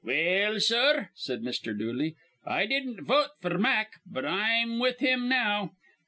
"Well, 0.03 0.59
sir," 0.59 1.11
said 1.13 1.43
Mr. 1.43 1.77
Dooley, 1.77 2.15
"I 2.43 2.65
didn't 2.65 3.03
vote 3.05 3.33
f'r 3.39 3.59
Mack, 3.59 3.99
but 4.03 4.25
I'm 4.25 4.79
with 4.79 4.97
him 4.97 5.29
now. 5.29 5.73